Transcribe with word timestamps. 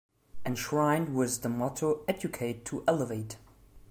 Enshrined 0.47 1.13
with 1.15 1.43
the 1.43 1.47
motto 1.47 2.03
"Educate 2.07 2.65
to 2.65 2.83
Elevate". 2.87 3.37